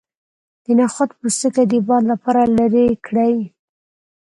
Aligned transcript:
د 0.63 0.65
نخود 0.79 1.09
پوستکی 1.19 1.65
د 1.71 1.73
باد 1.87 2.03
لپاره 2.11 2.41
لرې 2.57 2.85
کړئ 3.05 3.35